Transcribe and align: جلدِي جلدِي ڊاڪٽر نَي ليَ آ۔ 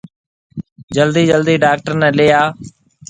جلدِي 0.95 1.23
جلدِي 1.31 1.55
ڊاڪٽر 1.63 1.93
نَي 2.01 2.09
ليَ 2.17 2.27
آ۔ 2.41 2.43